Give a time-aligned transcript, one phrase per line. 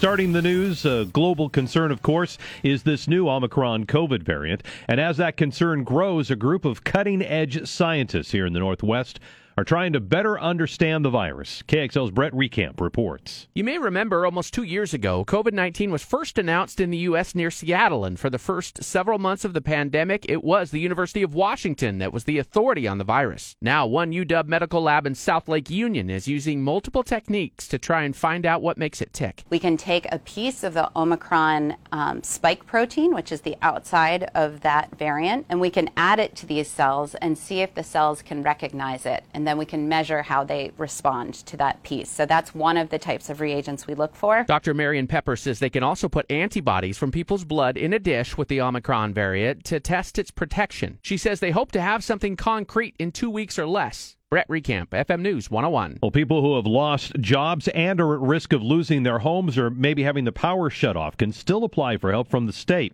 [0.00, 4.62] starting the news, a global concern, of course, is this new Omicron COVID variant.
[4.88, 9.20] And as that concern grows, a group of cutting edge scientists here in the Northwest
[9.60, 11.62] are trying to better understand the virus.
[11.68, 13.46] KXL's Brett Reckamp reports.
[13.54, 17.34] You may remember almost two years ago, COVID 19 was first announced in the U.S.
[17.34, 18.06] near Seattle.
[18.06, 21.98] And for the first several months of the pandemic, it was the University of Washington
[21.98, 23.54] that was the authority on the virus.
[23.60, 28.04] Now, one UW medical lab in South Lake Union is using multiple techniques to try
[28.04, 29.44] and find out what makes it tick.
[29.50, 34.30] We can take a piece of the Omicron um, spike protein, which is the outside
[34.34, 37.84] of that variant, and we can add it to these cells and see if the
[37.84, 39.22] cells can recognize it.
[39.34, 42.08] And then we can measure how they respond to that piece.
[42.08, 44.44] So that's one of the types of reagents we look for.
[44.44, 44.74] Dr.
[44.74, 48.46] Marion Pepper says they can also put antibodies from people's blood in a dish with
[48.46, 51.00] the Omicron variant to test its protection.
[51.02, 54.16] She says they hope to have something concrete in two weeks or less.
[54.30, 55.98] Brett Reckamp, FM News 101.
[56.00, 59.70] Well, people who have lost jobs and are at risk of losing their homes or
[59.70, 62.92] maybe having the power shut off can still apply for help from the state.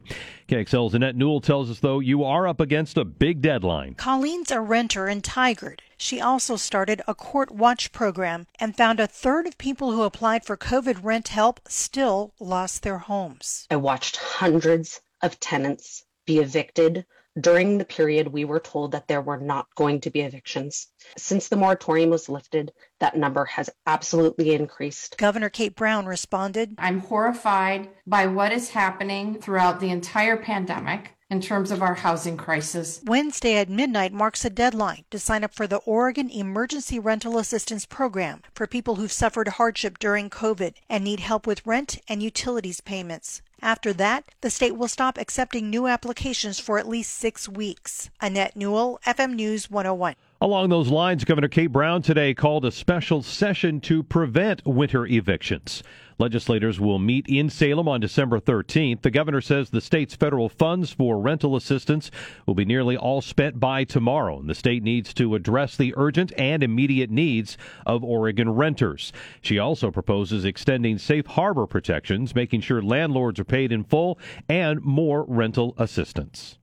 [0.49, 3.97] KXL's Annette Newell tells us, though, you are up against a big deadline.
[3.97, 5.81] Colleen's a renter in Tigard.
[5.99, 10.43] She also started a court watch program and found a third of people who applied
[10.47, 13.67] for COVID rent help still lost their homes.
[13.71, 17.05] I watched hundreds of tenants be evicted
[17.41, 20.89] during the period we were told that there were not going to be evictions.
[21.17, 25.17] Since the moratorium was lifted, that number has absolutely increased.
[25.19, 31.41] Governor Kate Brown responded I'm horrified by what is happening throughout the entire pandemic in
[31.41, 33.01] terms of our housing crisis.
[33.05, 37.85] Wednesday at midnight marks a deadline to sign up for the Oregon Emergency Rental Assistance
[37.85, 42.81] Program for people who've suffered hardship during COVID and need help with rent and utilities
[42.81, 43.43] payments.
[43.63, 48.11] After that, the state will stop accepting new applications for at least six weeks.
[48.21, 50.15] Annette Newell, FM News 101.
[50.39, 55.83] Along those lines, Governor Kate Brown today called a special session to prevent winter evictions.
[56.19, 59.01] Legislators will meet in Salem on December 13th.
[59.01, 62.11] The governor says the state's federal funds for rental assistance
[62.45, 66.35] will be nearly all spent by tomorrow, and the state needs to address the urgent
[66.37, 69.15] and immediate needs of Oregon renters.
[69.41, 74.19] She also proposes extending safe harbor protections, making sure landlords are paid in full,
[74.51, 76.59] and more rental assistance.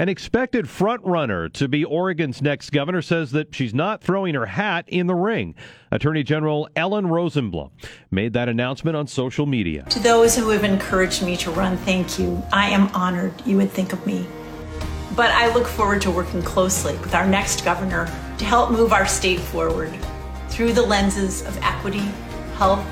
[0.00, 4.84] An expected frontrunner to be Oregon's next governor says that she's not throwing her hat
[4.86, 5.56] in the ring.
[5.90, 7.72] Attorney General Ellen Rosenblum
[8.08, 9.82] made that announcement on social media.
[9.90, 12.40] To those who have encouraged me to run, thank you.
[12.52, 14.24] I am honored you would think of me.
[15.16, 18.06] But I look forward to working closely with our next governor
[18.38, 19.92] to help move our state forward
[20.48, 22.08] through the lenses of equity,
[22.54, 22.86] health,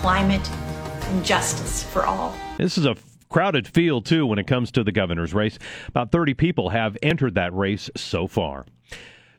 [0.00, 2.34] climate, and justice for all.
[2.56, 2.96] This is a
[3.30, 5.58] crowded field, too, when it comes to the governor's race.
[5.88, 8.66] About 30 people have entered that race so far.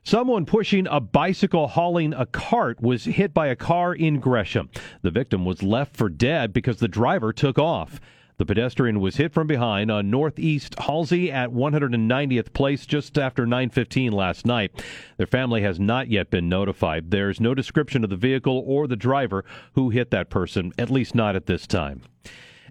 [0.03, 4.72] Someone pushing a bicycle hauling a cart was hit by a car in Gresham.
[5.03, 8.00] The victim was left for dead because the driver took off.
[8.38, 14.12] The pedestrian was hit from behind on Northeast Halsey at 190th Place just after 9:15
[14.12, 14.72] last night.
[15.18, 17.12] Their family has not yet been notified.
[17.12, 21.13] There's no description of the vehicle or the driver who hit that person, at least
[21.13, 22.02] not at this time.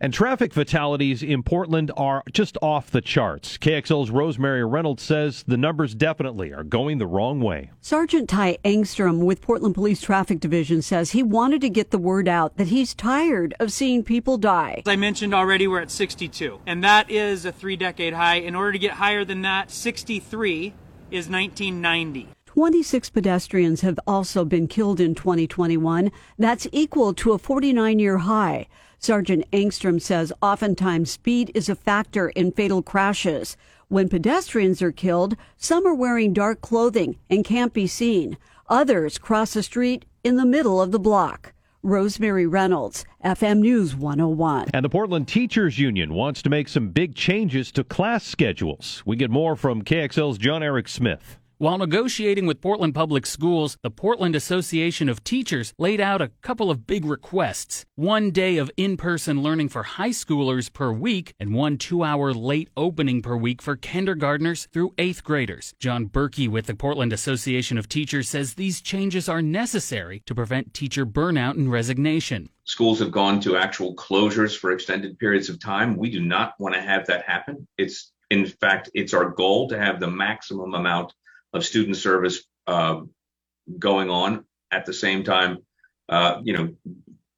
[0.02, 3.58] And traffic fatalities in Portland are just off the charts.
[3.58, 7.70] KXL's Rosemary Reynolds says the numbers definitely are going the wrong way.
[7.82, 12.28] Sergeant Ty Engstrom with Portland Police Traffic Division says he wanted to get the word
[12.28, 14.82] out that he's tired of seeing people die.
[14.86, 18.36] As I mentioned already, we're at 62, and that is a three decade high.
[18.36, 20.72] In order to get higher than that, 63
[21.10, 22.28] is 1990.
[22.60, 26.12] 26 pedestrians have also been killed in 2021.
[26.38, 28.68] That's equal to a 49 year high.
[28.98, 33.56] Sergeant Engstrom says oftentimes speed is a factor in fatal crashes.
[33.88, 38.36] When pedestrians are killed, some are wearing dark clothing and can't be seen.
[38.68, 41.54] Others cross the street in the middle of the block.
[41.82, 44.68] Rosemary Reynolds, FM News 101.
[44.74, 49.02] And the Portland Teachers Union wants to make some big changes to class schedules.
[49.06, 51.38] We get more from KXL's John Eric Smith.
[51.60, 56.70] While negotiating with Portland Public Schools, the Portland Association of Teachers laid out a couple
[56.70, 57.84] of big requests.
[57.96, 62.32] One day of in person learning for high schoolers per week, and one two hour
[62.32, 65.74] late opening per week for kindergartners through eighth graders.
[65.78, 70.72] John Berkey with the Portland Association of Teachers says these changes are necessary to prevent
[70.72, 72.48] teacher burnout and resignation.
[72.64, 75.98] Schools have gone to actual closures for extended periods of time.
[75.98, 77.68] We do not want to have that happen.
[77.76, 81.12] It's in fact, it's our goal to have the maximum amount
[81.52, 83.00] of student service uh,
[83.78, 85.58] going on at the same time,
[86.08, 86.74] uh, you know,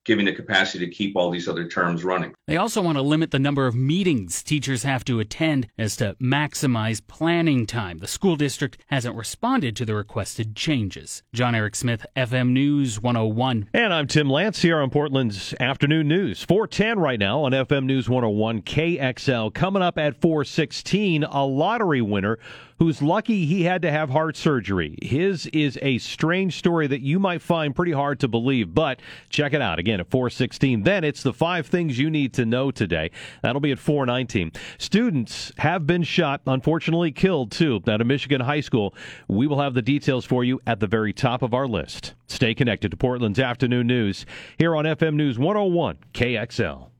[0.05, 2.35] giving the capacity to keep all these other terms running.
[2.47, 6.17] They also want to limit the number of meetings teachers have to attend as to
[6.21, 7.99] maximize planning time.
[7.99, 11.23] The school district hasn't responded to the requested changes.
[11.33, 13.69] John Eric Smith, FM News 101.
[13.73, 16.43] And I'm Tim Lance here on Portland's Afternoon News.
[16.43, 19.55] 410 right now on FM News 101 KXL.
[19.55, 22.39] Coming up at 416, a lottery winner
[22.79, 24.99] who's lucky he had to have heart surgery.
[25.01, 29.53] His is a strange story that you might find pretty hard to believe, but check
[29.53, 30.83] it out again at 416.
[30.83, 33.11] Then it's the five things you need to know today.
[33.43, 34.53] That'll be at 419.
[34.79, 38.95] Students have been shot, unfortunately killed too, at a Michigan high school.
[39.29, 42.15] We will have the details for you at the very top of our list.
[42.27, 44.25] Stay connected to Portland's afternoon news
[44.59, 46.92] here on FM News 101 KXL.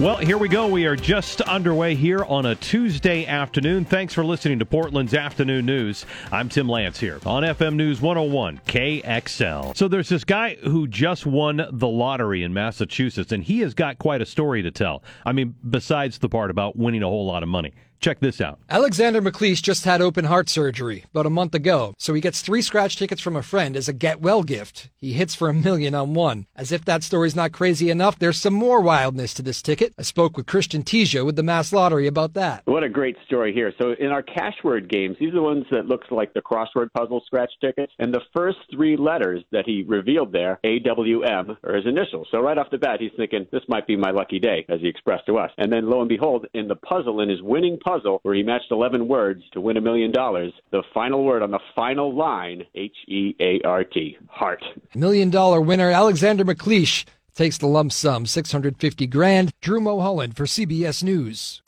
[0.00, 0.66] Well, here we go.
[0.66, 3.84] We are just underway here on a Tuesday afternoon.
[3.84, 6.06] Thanks for listening to Portland's Afternoon News.
[6.32, 9.76] I'm Tim Lance here on FM News 101 KXL.
[9.76, 13.98] So there's this guy who just won the lottery in Massachusetts, and he has got
[13.98, 15.04] quite a story to tell.
[15.26, 17.72] I mean, besides the part about winning a whole lot of money.
[18.02, 18.58] Check this out.
[18.68, 22.60] Alexander McLeish just had open heart surgery about a month ago, so he gets three
[22.60, 24.90] scratch tickets from a friend as a get well gift.
[24.98, 26.46] He hits for a million on one.
[26.56, 29.94] As if that story's not crazy enough, there's some more wildness to this ticket.
[29.96, 32.62] I spoke with Christian Teja with the Mass Lottery about that.
[32.64, 33.72] What a great story here.
[33.80, 36.92] So in our cash word games, these are the ones that looks like the crossword
[36.96, 41.86] puzzle scratch tickets, and the first three letters that he revealed there, AWM, are his
[41.86, 42.26] initials.
[42.32, 44.88] So right off the bat, he's thinking this might be my lucky day, as he
[44.88, 45.52] expressed to us.
[45.56, 48.42] And then lo and behold, in the puzzle, in his winning puzzle puzzle where he
[48.42, 50.52] matched 11 words to win a million dollars.
[50.70, 54.62] The final word on the final line, H E A R T, heart.
[54.94, 57.04] Million dollar winner Alexander McLeish
[57.34, 59.52] takes the lump sum, 650 grand.
[59.60, 61.62] Drew Mulholland for CBS News.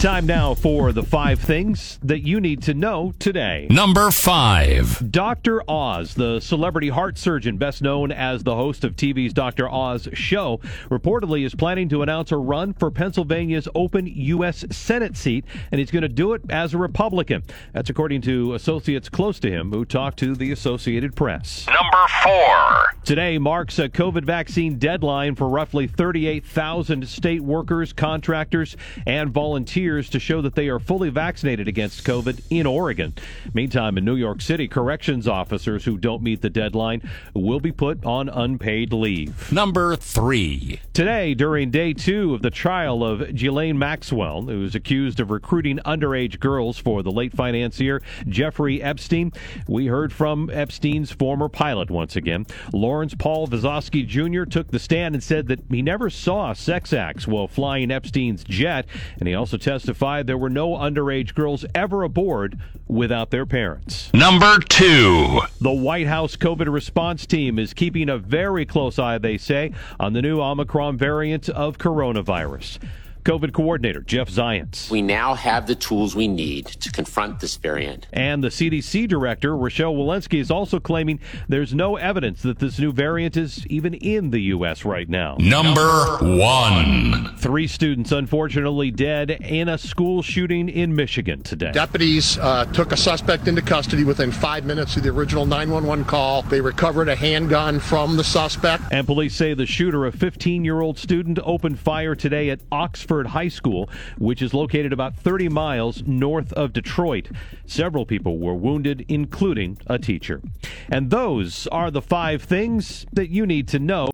[0.00, 3.66] Time now for the five things that you need to know today.
[3.68, 5.62] Number five Dr.
[5.68, 9.68] Oz, the celebrity heart surgeon, best known as the host of TV's Dr.
[9.68, 10.58] Oz show,
[10.88, 14.64] reportedly is planning to announce a run for Pennsylvania's open U.S.
[14.70, 17.42] Senate seat, and he's going to do it as a Republican.
[17.74, 21.66] That's according to associates close to him who talked to the Associated Press.
[21.66, 29.30] Number four Today marks a COVID vaccine deadline for roughly 38,000 state workers, contractors, and
[29.30, 33.12] volunteers to show that they are fully vaccinated against COVID in Oregon.
[33.52, 37.02] Meantime, in New York City, corrections officers who don't meet the deadline
[37.34, 39.50] will be put on unpaid leave.
[39.52, 40.80] Number three.
[40.92, 45.78] Today, during day two of the trial of Ghislaine Maxwell, who is accused of recruiting
[45.78, 49.32] underage girls for the late financier Jeffrey Epstein,
[49.66, 52.46] we heard from Epstein's former pilot once again.
[52.72, 54.44] Lawrence Paul Visoski Jr.
[54.44, 58.86] took the stand and said that he never saw sex acts while flying Epstein's jet,
[59.18, 64.12] and he also testified there were no underage girls ever aboard without their parents.
[64.12, 65.40] Number two.
[65.60, 70.12] The White House COVID response team is keeping a very close eye, they say, on
[70.12, 72.78] the new Omicron variant of coronavirus.
[73.24, 74.90] COVID coordinator Jeff Zients.
[74.90, 78.06] We now have the tools we need to confront this variant.
[78.12, 82.92] And the CDC director, Rochelle Walensky, is also claiming there's no evidence that this new
[82.92, 84.84] variant is even in the U.S.
[84.84, 85.36] right now.
[85.38, 87.36] Number one.
[87.36, 91.72] Three students unfortunately dead in a school shooting in Michigan today.
[91.72, 96.42] Deputies uh, took a suspect into custody within five minutes of the original 911 call.
[96.42, 98.84] They recovered a handgun from the suspect.
[98.90, 103.09] And police say the shooter, a 15 year old student, opened fire today at Oxford.
[103.10, 107.28] High School, which is located about 30 miles north of Detroit.
[107.66, 110.40] Several people were wounded, including a teacher.
[110.88, 114.06] And those are the five things that you need to know.